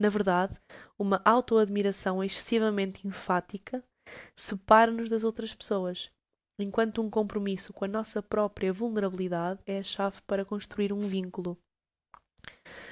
[0.00, 0.54] Na verdade,
[0.98, 3.84] uma autoadmiração excessivamente enfática
[4.34, 6.10] separa-nos das outras pessoas,
[6.58, 11.58] enquanto um compromisso com a nossa própria vulnerabilidade é a chave para construir um vínculo.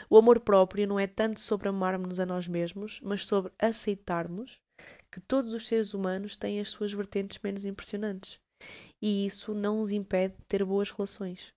[0.09, 4.61] O amor próprio não é tanto sobre amarmos-nos a nós mesmos, mas sobre aceitarmos
[5.11, 8.41] que todos os seres humanos têm as suas vertentes menos impressionantes.
[9.01, 11.55] E isso não nos impede de ter boas relações.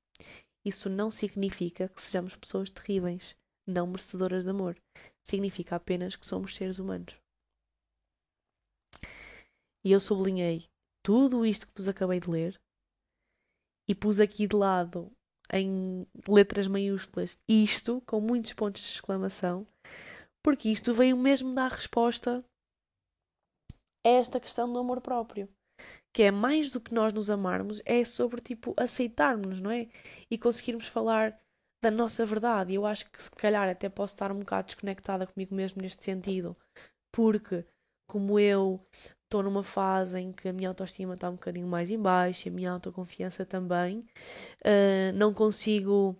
[0.66, 4.78] Isso não significa que sejamos pessoas terríveis, não merecedoras de amor.
[5.26, 7.20] Significa apenas que somos seres humanos.
[9.84, 10.68] E eu sublinhei
[11.08, 12.60] tudo isto que vos acabei de ler
[13.90, 15.10] e pus aqui de lado
[15.54, 19.66] em letras maiúsculas isto, com muitos pontos de exclamação,
[20.44, 22.44] porque isto vem mesmo dar resposta
[24.06, 25.48] a esta questão do amor próprio.
[26.14, 29.88] Que é mais do que nós nos amarmos, é sobre tipo aceitarmos, não é?
[30.30, 31.40] E conseguirmos falar
[31.82, 32.74] da nossa verdade.
[32.74, 36.54] Eu acho que se calhar até posso estar um bocado desconectada comigo mesmo neste sentido,
[37.14, 37.66] porque
[38.08, 38.80] como eu
[39.24, 42.52] estou numa fase em que a minha autoestima está um bocadinho mais em baixo, a
[42.52, 44.00] minha autoconfiança também,
[44.66, 46.16] uh, não consigo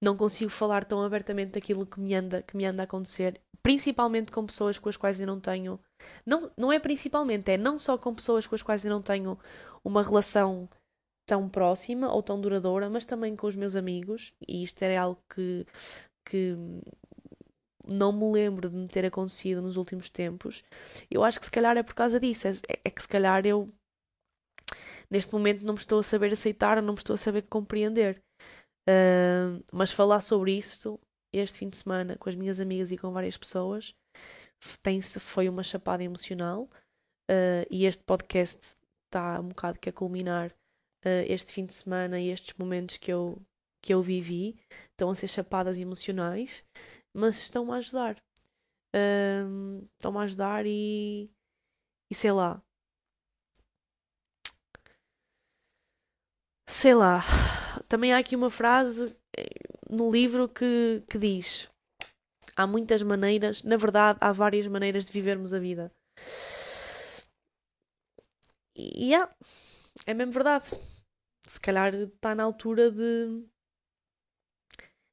[0.00, 4.30] não consigo falar tão abertamente daquilo que me anda que me anda a acontecer, principalmente
[4.30, 5.80] com pessoas com as quais eu não tenho
[6.24, 9.38] não, não é principalmente, é não só com pessoas com as quais eu não tenho
[9.84, 10.68] uma relação
[11.26, 15.20] tão próxima ou tão duradoura, mas também com os meus amigos, e isto é algo
[15.28, 15.66] que,
[16.24, 16.56] que
[17.86, 20.64] não me lembro de me ter acontecido nos últimos tempos.
[21.10, 22.48] Eu acho que se calhar é por causa disso.
[22.48, 22.52] É,
[22.84, 23.72] é que se calhar eu
[25.10, 28.20] neste momento não me estou a saber aceitar, não me estou a saber compreender.
[28.88, 31.00] Uh, mas falar sobre isto
[31.32, 33.94] este fim de semana com as minhas amigas e com várias pessoas
[34.82, 36.62] tem foi uma chapada emocional
[37.30, 40.50] uh, e este podcast está um bocado que a culminar
[41.04, 43.40] uh, este fim de semana e estes momentos que eu,
[43.82, 44.56] que eu vivi
[44.90, 46.64] estão a ser chapadas emocionais
[47.16, 48.22] mas estão-me a ajudar.
[48.94, 51.30] Um, estão-me a ajudar e,
[52.10, 52.62] e sei lá.
[56.68, 57.22] Sei lá.
[57.88, 59.46] Também há aqui uma frase eh,
[59.88, 61.70] no livro que, que diz:
[62.54, 65.90] Há muitas maneiras, na verdade, há várias maneiras de vivermos a vida.
[68.74, 69.34] E yeah,
[70.06, 70.66] é mesmo verdade.
[71.46, 73.46] Se calhar está na altura de,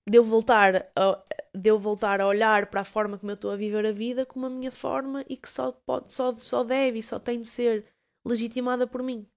[0.07, 1.23] de eu voltar a,
[1.55, 4.25] de eu voltar a olhar para a forma como eu estou a viver a vida
[4.25, 7.47] como a minha forma e que só pode só, só deve e só tem de
[7.47, 7.85] ser
[8.25, 9.27] legitimada por mim.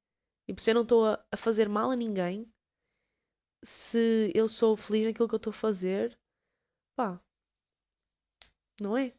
[0.48, 2.50] E por isso eu não estou a, a fazer mal a ninguém.
[3.64, 6.16] Se eu sou feliz naquilo que eu estou a fazer,
[6.96, 7.20] pá,
[8.80, 9.12] não é?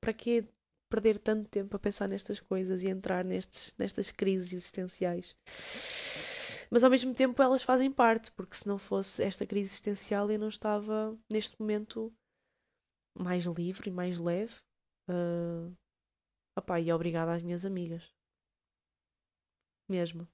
[0.00, 0.44] Para que
[0.90, 5.36] perder tanto tempo a pensar nestas coisas e entrar nestes, nestas crises existenciais?
[6.72, 10.38] Mas ao mesmo tempo elas fazem parte, porque se não fosse esta crise existencial eu
[10.38, 12.10] não estava neste momento
[13.14, 14.54] mais livre e mais leve.
[15.06, 15.76] Uh,
[16.56, 18.10] opá, e obrigada às minhas amigas.
[19.86, 20.26] Mesmo.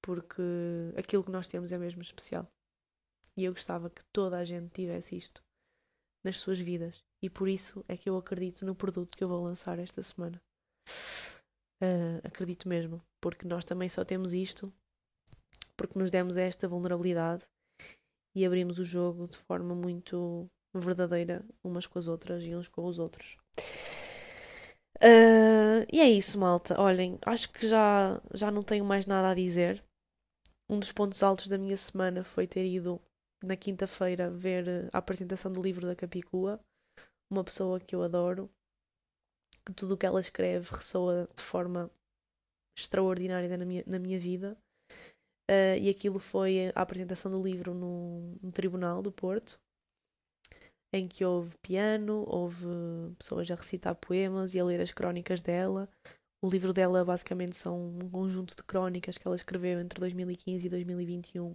[0.00, 0.42] Porque
[0.96, 2.50] aquilo que nós temos é mesmo especial.
[3.36, 5.44] E eu gostava que toda a gente tivesse isto
[6.24, 7.04] nas suas vidas.
[7.22, 10.40] E por isso é que eu acredito no produto que eu vou lançar esta semana.
[11.80, 14.72] Uh, acredito mesmo, porque nós também só temos isto
[15.78, 17.44] porque nos demos esta vulnerabilidade
[18.34, 22.84] e abrimos o jogo de forma muito verdadeira umas com as outras e uns com
[22.84, 23.38] os outros.
[24.96, 26.78] Uh, e é isso, malta.
[26.80, 29.82] Olhem, acho que já, já não tenho mais nada a dizer.
[30.68, 33.00] Um dos pontos altos da minha semana foi ter ido
[33.42, 36.60] na quinta-feira ver a apresentação do livro da Capicua,
[37.30, 38.50] uma pessoa que eu adoro,
[39.68, 41.90] que tudo o que ela escreve ressoa de forma
[42.76, 44.56] extraordinária na minha, na minha vida.
[45.50, 49.58] Uh, e aquilo foi a apresentação do livro no, no, Tribunal do Porto,
[50.92, 52.66] em que houve piano, houve
[53.18, 55.88] pessoas a recitar poemas e a ler as crónicas dela.
[56.42, 60.70] O livro dela basicamente são um conjunto de crónicas que ela escreveu entre 2015 e
[60.70, 61.54] 2021,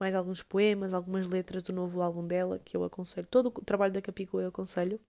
[0.00, 3.26] mais alguns poemas, algumas letras do novo álbum dela, que eu aconselho.
[3.26, 5.00] Todo o trabalho da Capicua eu aconselho.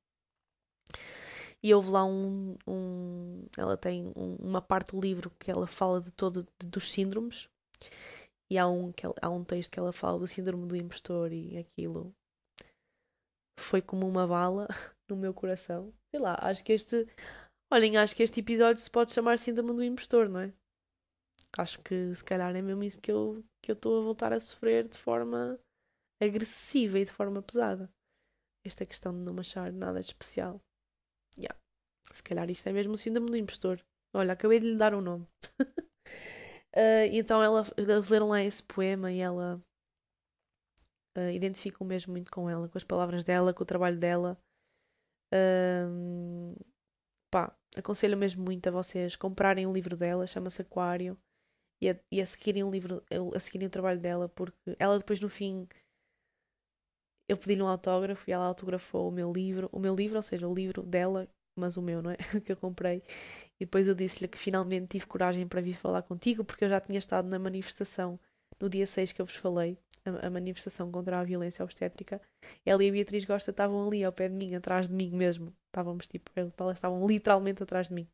[1.63, 2.57] E houve lá um.
[2.67, 6.91] um ela tem um, uma parte do livro que ela fala de todo de, dos
[6.91, 7.47] síndromes.
[8.51, 11.57] E há um, que, há um texto que ela fala do síndrome do impostor e
[11.57, 12.13] aquilo
[13.57, 14.67] foi como uma bala
[15.09, 15.93] no meu coração.
[16.11, 17.07] Sei lá, acho que este.
[17.71, 20.53] Olhem, acho que este episódio se pode chamar Síndrome do Impostor, não é?
[21.57, 24.39] Acho que se calhar é mesmo isso que eu que eu estou a voltar a
[24.39, 25.57] sofrer de forma
[26.21, 27.89] agressiva e de forma pesada.
[28.65, 30.61] Esta questão de não achar nada de especial.
[31.37, 31.57] Yeah.
[32.13, 33.83] Se calhar isto é mesmo o síndrome do impostor.
[34.13, 35.27] Olha, acabei de lhe dar um nome.
[36.75, 39.61] Uh, então ela, eles leram lá esse poema e ela
[41.17, 44.37] uh, identifica mesmo muito com ela, com as palavras dela, com o trabalho dela.
[45.33, 46.55] Uh,
[47.31, 51.17] pá, aconselho mesmo muito a vocês comprarem um livro dela, chama-se Aquário,
[51.81, 53.03] e a, e a seguirem o livro,
[53.35, 55.67] a seguirem o trabalho dela, porque ela depois no fim
[57.27, 60.47] eu pedi-lhe um autógrafo e ela autografou o meu livro, o meu livro, ou seja,
[60.47, 62.17] o livro dela, mas o meu, não é?
[62.43, 63.03] que eu comprei.
[63.59, 66.79] E depois eu disse-lhe que finalmente tive coragem para vir falar contigo, porque eu já
[66.79, 68.19] tinha estado na manifestação
[68.59, 72.21] no dia 6 que eu vos falei, a, a manifestação contra a violência obstétrica.
[72.65, 75.53] Ela e a Beatriz Gosta estavam ali ao pé de mim, atrás de mim mesmo.
[75.67, 78.07] Estávamos tipo, elas estavam literalmente atrás de mim.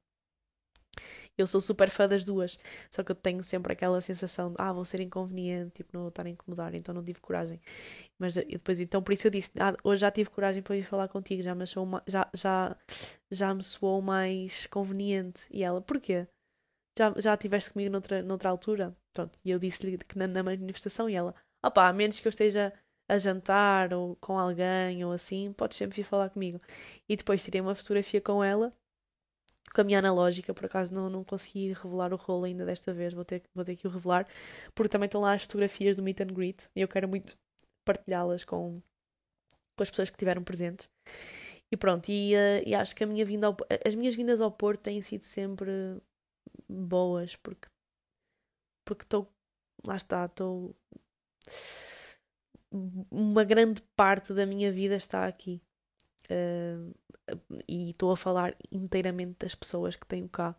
[1.42, 2.60] Eu sou super fã das duas,
[2.90, 6.10] só que eu tenho sempre aquela sensação de, ah, vou ser inconveniente, tipo, não vou
[6.10, 7.60] estar a incomodar, então não tive coragem.
[8.18, 11.08] Mas depois, então, por isso eu disse, ah, hoje já tive coragem para ir falar
[11.08, 12.78] contigo, já me, achou já, já,
[13.32, 15.48] já me soou mais conveniente.
[15.52, 16.28] E ela, porquê?
[16.98, 18.96] Já, já estiveste comigo noutra, noutra altura?
[19.14, 21.34] Pronto, e eu disse-lhe que na, na manifestação, e ela,
[21.64, 22.74] opá, a menos que eu esteja
[23.10, 26.62] a jantar ou com alguém ou assim, podes sempre vir falar comigo.
[27.08, 28.74] E depois tirei uma fotografia com ela,
[29.74, 33.14] com a minha analógica, por acaso não, não consegui revelar o rolo ainda desta vez,
[33.14, 34.28] vou ter, vou ter que o revelar,
[34.74, 37.38] porque também estão lá as fotografias do Meet and Greet e eu quero muito
[37.86, 38.82] partilhá-las com,
[39.76, 40.90] com as pessoas que tiveram presentes.
[41.72, 44.52] E pronto, e, uh, e acho que a minha vinda ao, as minhas vindas ao
[44.52, 45.72] Porto têm sido sempre
[46.68, 47.68] boas, porque
[48.86, 49.32] porque estou,
[49.86, 50.76] lá está, estou
[53.12, 55.62] uma grande parte da minha vida está aqui.
[56.32, 56.94] Uh,
[57.68, 60.56] e estou a falar inteiramente das pessoas que tenho cá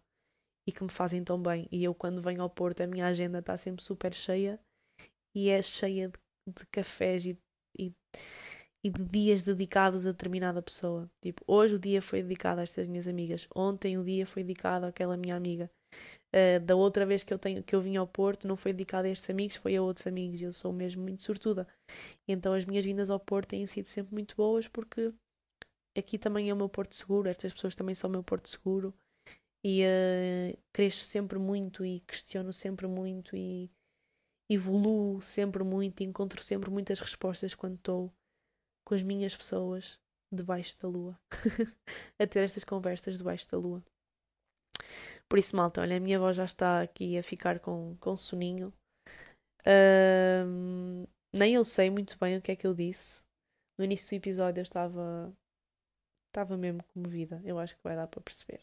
[0.66, 1.68] e que me fazem tão bem.
[1.70, 4.58] E eu, quando venho ao Porto, a minha agenda está sempre super cheia
[5.34, 7.38] e é cheia de, de cafés e,
[7.78, 7.92] e,
[8.84, 11.10] e, de dias dedicados a determinada pessoa.
[11.20, 14.86] Tipo, hoje o dia foi dedicado a estas minhas amigas, ontem o dia foi dedicado
[14.86, 15.70] àquela minha amiga.
[16.32, 19.08] Uh, da outra vez que eu, tenho, que eu vim ao Porto não foi dedicado
[19.08, 20.40] a estes amigos, foi a outros amigos.
[20.40, 21.66] Eu sou mesmo muito sortuda.
[22.28, 25.12] Então as minhas vindas ao Porto têm sido sempre muito boas porque
[26.00, 28.94] aqui também é o meu Porto Seguro, estas pessoas também são o meu Porto Seguro.
[29.62, 33.70] E uh, cresço sempre muito e questiono sempre muito e
[34.48, 38.12] evoluo sempre muito e encontro sempre muitas respostas quando estou
[38.84, 39.98] com as minhas pessoas
[40.32, 41.20] debaixo da lua.
[42.18, 43.84] a ter estas conversas debaixo da lua.
[45.28, 48.72] Por isso, malta, olha, a minha voz já está aqui a ficar com, com soninho.
[49.66, 53.22] Um, nem eu sei muito bem o que é que eu disse.
[53.78, 55.32] No início do episódio eu estava.
[56.30, 57.42] Estava mesmo comovida.
[57.44, 58.60] Eu acho que vai dar para perceber.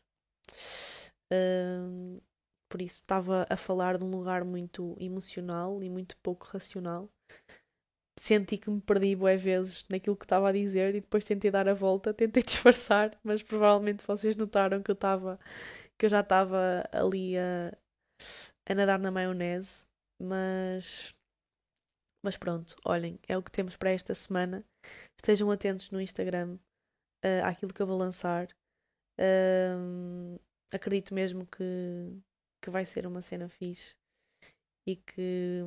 [1.32, 2.20] Um,
[2.70, 7.09] por isso estava a falar de um lugar muito emocional e muito pouco racional.
[8.18, 11.68] Senti que me perdi boas vezes naquilo que estava a dizer e depois tentei dar
[11.68, 15.39] a volta, tentei disfarçar, mas provavelmente vocês notaram que eu estava
[15.97, 17.76] que eu já estava ali a,
[18.70, 19.86] a nadar na maionese,
[20.22, 21.18] mas
[22.24, 24.59] mas pronto, olhem, é o que temos para esta semana.
[25.18, 26.57] Estejam atentos no Instagram
[27.28, 28.47] uh, àquilo que eu vou lançar.
[29.19, 30.39] Uh,
[30.71, 31.63] acredito mesmo que,
[32.61, 33.95] que vai ser uma cena fixe
[34.86, 35.63] e que,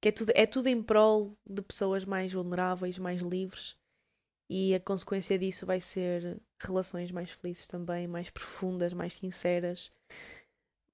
[0.00, 3.76] que é, tudo, é tudo em prol de pessoas mais vulneráveis, mais livres
[4.48, 9.90] e a consequência disso vai ser relações mais felizes também, mais profundas, mais sinceras,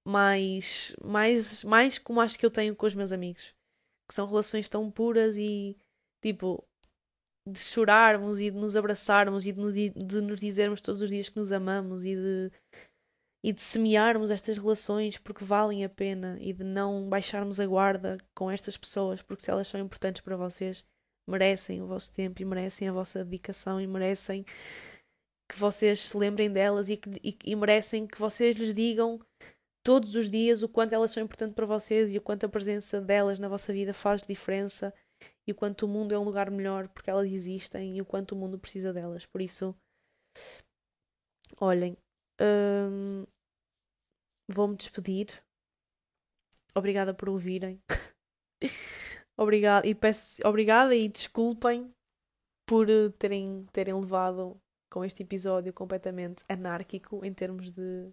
[0.05, 3.55] mais, mais, mais como acho que eu tenho com os meus amigos,
[4.07, 5.77] que são relações tão puras e
[6.21, 6.63] tipo
[7.47, 11.37] de chorarmos e de nos abraçarmos e de, de nos dizermos todos os dias que
[11.37, 12.51] nos amamos e de
[13.45, 18.17] e de semearmos estas relações porque valem a pena e de não baixarmos a guarda
[18.33, 20.85] com estas pessoas porque se elas são importantes para vocês
[21.27, 24.45] merecem o vosso tempo e merecem a vossa dedicação e merecem
[25.51, 29.19] que vocês se lembrem delas e, que, e, e merecem que vocês lhes digam
[29.83, 33.01] todos os dias o quanto elas são importantes para vocês e o quanto a presença
[33.01, 34.93] delas na vossa vida faz diferença
[35.47, 38.33] e o quanto o mundo é um lugar melhor porque elas existem e o quanto
[38.33, 39.25] o mundo precisa delas.
[39.25, 39.75] Por isso,
[41.59, 41.97] olhem,
[42.41, 43.25] hum,
[44.49, 45.43] vou-me despedir.
[46.75, 47.81] Obrigada por ouvirem.
[49.37, 51.91] Obrigada e peço obrigada e desculpem
[52.67, 54.61] por eh, terem, terem levado
[54.91, 58.11] com este episódio completamente anárquico em termos de,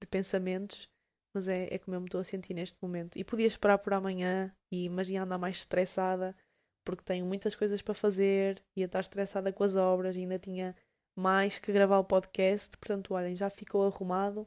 [0.00, 0.88] de pensamentos,
[1.34, 3.18] mas é, é como eu me estou a sentir neste momento.
[3.18, 6.36] E podia esperar por amanhã, e, mas ia andar mais estressada
[6.84, 10.76] porque tenho muitas coisas para fazer, ia estar estressada com as obras, ainda tinha
[11.16, 12.76] mais que gravar o podcast.
[12.78, 14.46] Portanto, olhem, já ficou arrumado.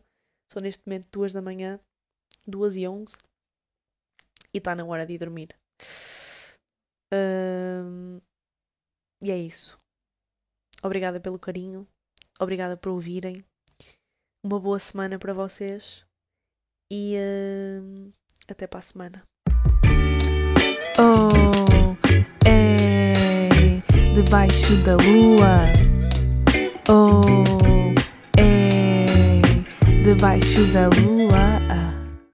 [0.51, 1.79] São neste momento duas da manhã,
[2.45, 3.17] duas e onze,
[4.53, 5.49] e está na hora de ir dormir.
[7.13, 8.21] Um,
[9.23, 9.79] e é isso.
[10.83, 11.87] Obrigada pelo carinho.
[12.39, 13.43] Obrigada por ouvirem.
[14.43, 16.05] Uma boa semana para vocês.
[16.91, 17.15] E
[17.81, 18.13] um,
[18.47, 19.23] até para a semana.
[20.97, 21.44] Oh,
[22.45, 23.81] é
[24.13, 25.71] debaixo da lua.
[26.89, 27.21] Oh,
[28.37, 29.05] é
[30.03, 31.84] debaixo da lua.